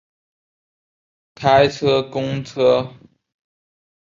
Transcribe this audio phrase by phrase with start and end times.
[1.35, 2.91] 开车公车